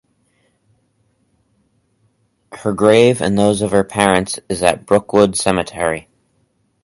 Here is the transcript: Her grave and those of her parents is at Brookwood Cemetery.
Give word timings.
Her 2.51 2.73
grave 2.73 3.21
and 3.21 3.37
those 3.37 3.61
of 3.61 3.69
her 3.69 3.83
parents 3.83 4.39
is 4.49 4.63
at 4.63 4.87
Brookwood 4.87 5.35
Cemetery. 5.35 6.09